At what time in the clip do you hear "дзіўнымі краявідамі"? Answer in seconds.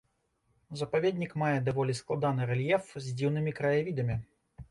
3.19-4.19